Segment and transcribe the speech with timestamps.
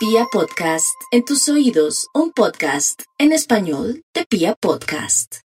[0.00, 5.40] Pia Podcast, en tus oídos, un podcast en español de Pia Podcast.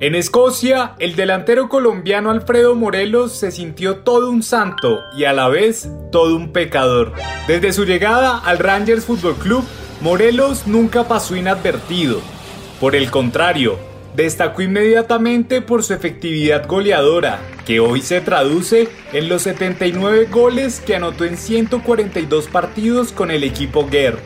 [0.00, 5.48] En Escocia, el delantero colombiano Alfredo Morelos se sintió todo un santo y a la
[5.48, 7.14] vez todo un pecador.
[7.48, 9.64] Desde su llegada al Rangers Football Club,
[10.02, 12.20] Morelos nunca pasó inadvertido.
[12.80, 13.78] Por el contrario,
[14.14, 20.96] destacó inmediatamente por su efectividad goleadora, que hoy se traduce en los 79 goles que
[20.96, 24.18] anotó en 142 partidos con el equipo GER,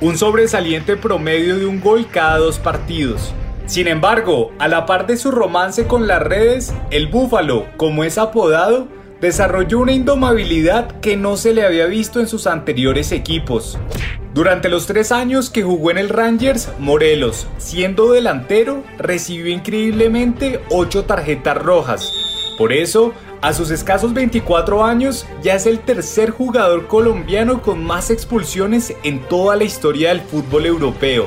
[0.00, 3.32] un sobresaliente promedio de un gol cada dos partidos.
[3.66, 8.16] Sin embargo, a la par de su romance con las redes, el Búfalo, como es
[8.16, 8.88] apodado,
[9.20, 13.78] desarrolló una indomabilidad que no se le había visto en sus anteriores equipos.
[14.38, 21.06] Durante los tres años que jugó en el Rangers, Morelos, siendo delantero, recibió increíblemente 8
[21.06, 22.12] tarjetas rojas.
[22.56, 28.10] Por eso, a sus escasos 24 años, ya es el tercer jugador colombiano con más
[28.10, 31.26] expulsiones en toda la historia del fútbol europeo.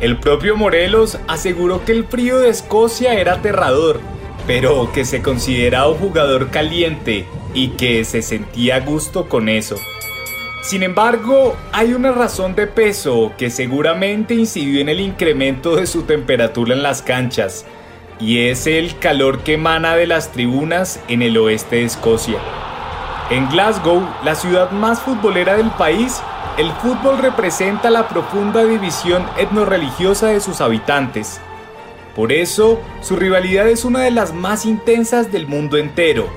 [0.00, 4.00] El propio Morelos aseguró que el frío de Escocia era aterrador,
[4.46, 9.76] pero que se consideraba un jugador caliente y que se sentía a gusto con eso.
[10.62, 16.02] Sin embargo, hay una razón de peso que seguramente incidió en el incremento de su
[16.02, 17.64] temperatura en las canchas,
[18.18, 22.38] y es el calor que emana de las tribunas en el oeste de Escocia.
[23.30, 26.20] En Glasgow, la ciudad más futbolera del país,
[26.58, 31.40] el fútbol representa la profunda división etnorreligiosa de sus habitantes.
[32.14, 36.28] Por eso, su rivalidad es una de las más intensas del mundo entero.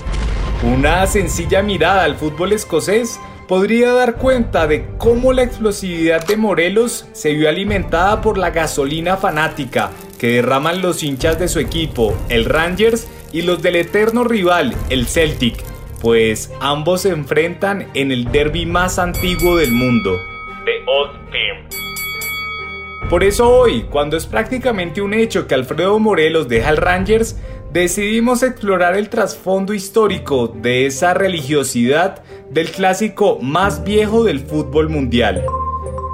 [0.63, 7.07] Una sencilla mirada al fútbol escocés podría dar cuenta de cómo la explosividad de Morelos
[7.13, 12.45] se vio alimentada por la gasolina fanática que derraman los hinchas de su equipo, el
[12.45, 15.63] Rangers, y los del eterno rival, el Celtic
[16.03, 20.19] pues ambos se enfrentan en el derby más antiguo del mundo,
[20.65, 23.09] The Old Firm.
[23.09, 27.37] Por eso hoy, cuando es prácticamente un hecho que Alfredo Morelos deja el Rangers,
[27.73, 35.43] decidimos explorar el trasfondo histórico de esa religiosidad del clásico más viejo del fútbol mundial.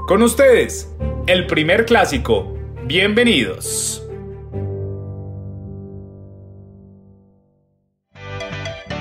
[0.07, 0.89] Con ustedes,
[1.27, 2.57] el primer clásico.
[2.85, 4.05] Bienvenidos.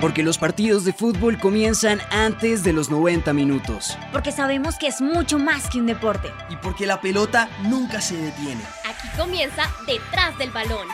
[0.00, 3.96] Porque los partidos de fútbol comienzan antes de los 90 minutos.
[4.12, 6.28] Porque sabemos que es mucho más que un deporte.
[6.50, 8.62] Y porque la pelota nunca se detiene.
[8.84, 10.86] Aquí comienza detrás del balón.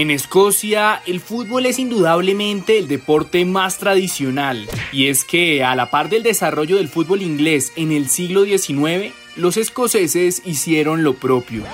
[0.00, 5.90] En Escocia, el fútbol es indudablemente el deporte más tradicional, y es que a la
[5.90, 11.64] par del desarrollo del fútbol inglés en el siglo XIX, los escoceses hicieron lo propio.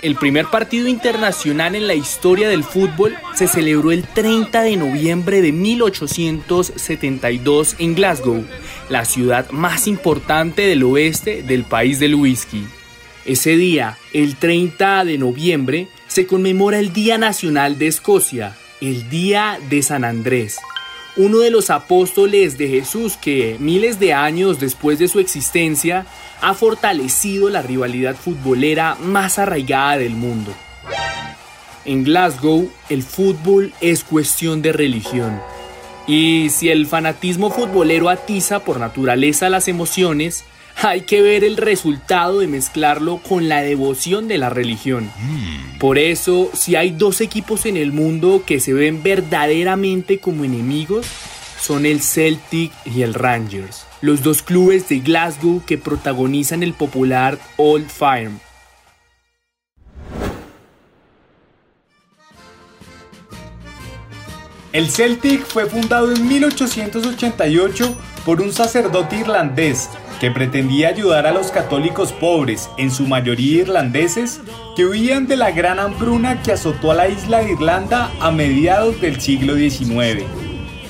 [0.00, 5.42] El primer partido internacional en la historia del fútbol se celebró el 30 de noviembre
[5.42, 8.44] de 1872 en Glasgow,
[8.88, 12.64] la ciudad más importante del oeste del país del whisky.
[13.26, 19.58] Ese día, el 30 de noviembre, se conmemora el Día Nacional de Escocia, el Día
[19.68, 20.58] de San Andrés,
[21.16, 26.06] uno de los apóstoles de Jesús que miles de años después de su existencia
[26.40, 30.54] ha fortalecido la rivalidad futbolera más arraigada del mundo.
[31.84, 35.40] En Glasgow, el fútbol es cuestión de religión.
[36.06, 40.44] Y si el fanatismo futbolero atiza por naturaleza las emociones,
[40.82, 45.10] hay que ver el resultado de mezclarlo con la devoción de la religión.
[45.78, 51.06] Por eso, si hay dos equipos en el mundo que se ven verdaderamente como enemigos,
[51.60, 57.38] son el Celtic y el Rangers los dos clubes de Glasgow que protagonizan el popular
[57.56, 58.38] Old Firm.
[64.72, 71.50] El Celtic fue fundado en 1888 por un sacerdote irlandés que pretendía ayudar a los
[71.50, 74.40] católicos pobres, en su mayoría irlandeses,
[74.76, 79.00] que huían de la gran hambruna que azotó a la isla de Irlanda a mediados
[79.00, 80.24] del siglo XIX.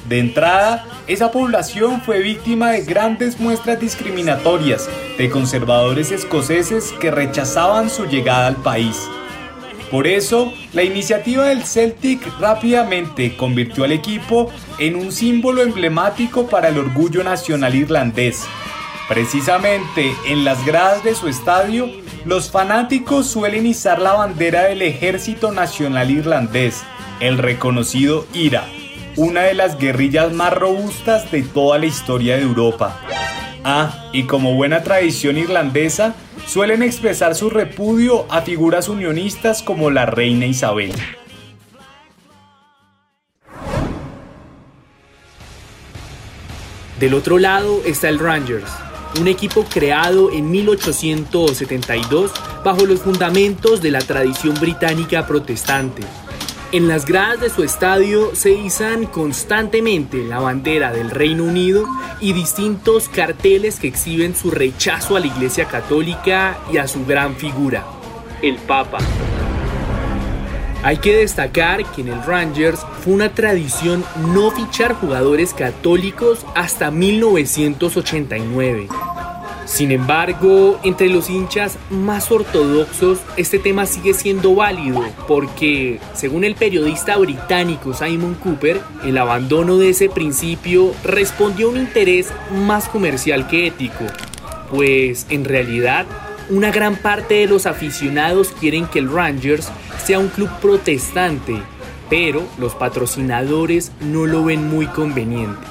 [0.08, 7.88] De entrada, esa población fue víctima de grandes muestras discriminatorias de conservadores escoceses que rechazaban
[7.88, 9.08] su llegada al país.
[9.92, 16.68] Por eso, la iniciativa del Celtic rápidamente convirtió al equipo en un símbolo emblemático para
[16.68, 18.46] el orgullo nacional irlandés.
[19.10, 21.90] Precisamente en las gradas de su estadio,
[22.24, 26.82] los fanáticos suelen izar la bandera del Ejército Nacional Irlandés,
[27.20, 28.64] el reconocido IRA
[29.16, 33.00] una de las guerrillas más robustas de toda la historia de Europa.
[33.64, 36.14] Ah, y como buena tradición irlandesa,
[36.46, 40.92] suelen expresar su repudio a figuras unionistas como la reina Isabel.
[46.98, 48.70] Del otro lado está el Rangers,
[49.18, 52.32] un equipo creado en 1872
[52.64, 56.02] bajo los fundamentos de la tradición británica protestante.
[56.72, 61.84] En las gradas de su estadio se izan constantemente la bandera del Reino Unido
[62.20, 67.34] y distintos carteles que exhiben su rechazo a la Iglesia Católica y a su gran
[67.34, 67.84] figura,
[68.40, 68.98] el Papa.
[70.82, 76.90] Hay que destacar que en el Rangers fue una tradición no fichar jugadores católicos hasta
[76.90, 78.88] 1989.
[79.66, 86.54] Sin embargo, entre los hinchas más ortodoxos, este tema sigue siendo válido porque, según el
[86.54, 92.32] periodista británico Simon Cooper, el abandono de ese principio respondió a un interés
[92.66, 94.06] más comercial que ético,
[94.70, 96.06] pues en realidad
[96.50, 99.70] una gran parte de los aficionados quieren que el Rangers
[100.04, 101.62] sea un club protestante,
[102.08, 105.66] pero los patrocinadores no lo ven muy conveniente.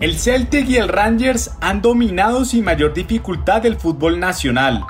[0.00, 4.84] El Celtic y el Rangers han dominado sin mayor dificultad el fútbol nacional.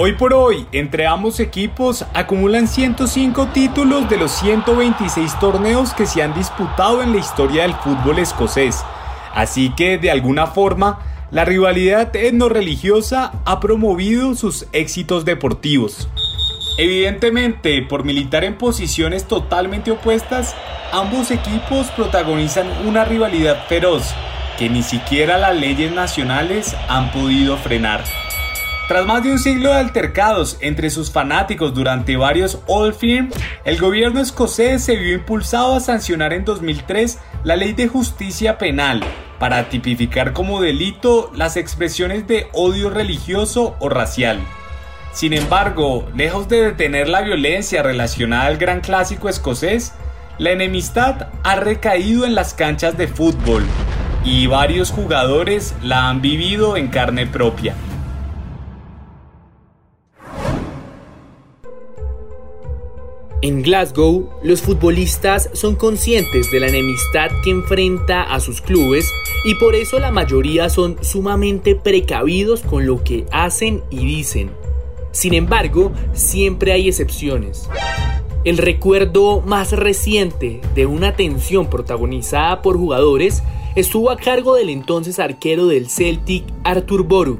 [0.00, 6.22] Hoy por hoy, entre ambos equipos acumulan 105 títulos de los 126 torneos que se
[6.22, 8.84] han disputado en la historia del fútbol escocés.
[9.34, 11.00] Así que, de alguna forma,
[11.32, 16.08] la rivalidad etno-religiosa ha promovido sus éxitos deportivos.
[16.78, 20.54] Evidentemente, por militar en posiciones totalmente opuestas,
[20.92, 24.14] ambos equipos protagonizan una rivalidad feroz
[24.60, 28.04] que ni siquiera las leyes nacionales han podido frenar.
[28.88, 33.28] Tras más de un siglo de altercados entre sus fanáticos durante varios Old Firm,
[33.66, 39.04] el gobierno escocés se vio impulsado a sancionar en 2003 la ley de justicia penal
[39.38, 44.40] para tipificar como delito las expresiones de odio religioso o racial.
[45.12, 49.92] Sin embargo, lejos de detener la violencia relacionada al gran clásico escocés,
[50.38, 53.64] la enemistad ha recaído en las canchas de fútbol,
[54.24, 57.74] y varios jugadores la han vivido en carne propia.
[63.48, 69.10] En Glasgow, los futbolistas son conscientes de la enemistad que enfrenta a sus clubes
[69.42, 74.50] y por eso la mayoría son sumamente precavidos con lo que hacen y dicen.
[75.12, 77.70] Sin embargo, siempre hay excepciones.
[78.44, 83.42] El recuerdo más reciente de una tensión protagonizada por jugadores
[83.76, 87.38] estuvo a cargo del entonces arquero del Celtic Arthur Boru.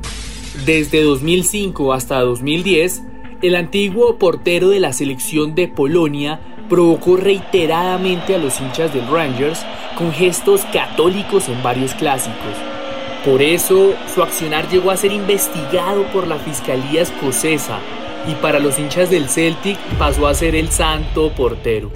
[0.65, 3.03] Desde 2005 hasta 2010,
[3.41, 9.65] el antiguo portero de la selección de Polonia provocó reiteradamente a los hinchas del Rangers
[9.97, 12.57] con gestos católicos en varios clásicos.
[13.25, 17.79] Por eso, su accionar llegó a ser investigado por la Fiscalía Escocesa
[18.29, 21.91] y para los hinchas del Celtic pasó a ser el santo portero.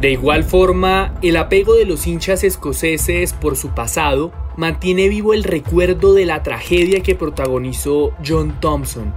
[0.00, 5.44] De igual forma, el apego de los hinchas escoceses por su pasado mantiene vivo el
[5.44, 9.14] recuerdo de la tragedia que protagonizó John Thompson,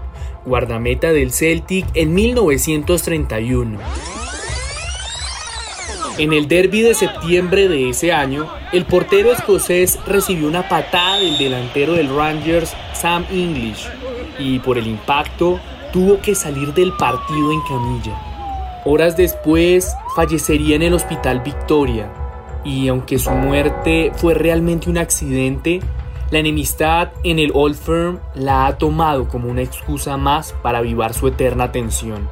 [0.47, 3.79] guardameta del Celtic en 1931.
[6.17, 11.37] En el derby de septiembre de ese año, el portero escocés recibió una patada del
[11.37, 13.87] delantero del Rangers, Sam English,
[14.39, 15.59] y por el impacto
[15.93, 18.19] tuvo que salir del partido en camilla.
[18.85, 22.11] Horas después fallecería en el Hospital Victoria
[22.63, 25.81] y aunque su muerte fue realmente un accidente,
[26.31, 31.13] la enemistad en el Old Firm la ha tomado como una excusa más para avivar
[31.13, 32.29] su eterna tensión.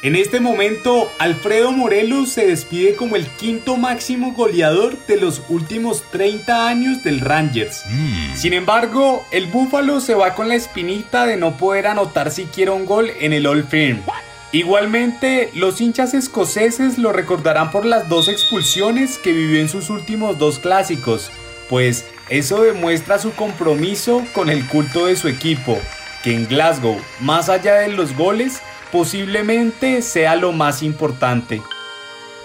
[0.00, 6.04] En este momento, Alfredo Morelos se despide como el quinto máximo goleador de los últimos
[6.12, 7.82] 30 años del Rangers.
[7.90, 8.36] Mm.
[8.36, 12.86] Sin embargo, el Búfalo se va con la espinita de no poder anotar siquiera un
[12.86, 14.02] gol en el All Firm.
[14.50, 20.38] Igualmente, los hinchas escoceses lo recordarán por las dos expulsiones que vivió en sus últimos
[20.38, 21.30] dos clásicos,
[21.68, 25.78] pues eso demuestra su compromiso con el culto de su equipo,
[26.24, 31.60] que en Glasgow, más allá de los goles, posiblemente sea lo más importante.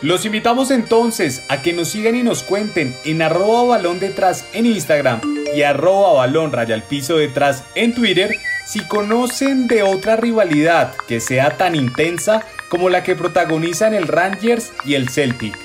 [0.01, 4.65] Los invitamos entonces a que nos sigan y nos cuenten en arroba balón detrás en
[4.65, 5.21] Instagram
[5.55, 11.57] y arroba balón raya piso detrás en Twitter si conocen de otra rivalidad que sea
[11.57, 15.57] tan intensa como la que protagonizan el Rangers y el Celtic.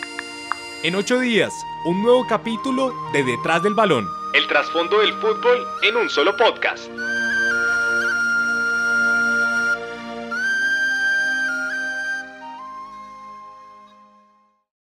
[0.83, 1.53] En ocho días,
[1.85, 4.07] un nuevo capítulo de Detrás del Balón.
[4.35, 6.89] El trasfondo del fútbol en un solo podcast.